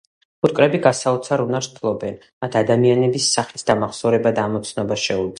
[0.43, 5.29] ფუტკრები გასაოცარ უნარს ფლობენ– მათ ადამიანების სახის დამახსოვრება და ამოცნობა შეუძლიათ.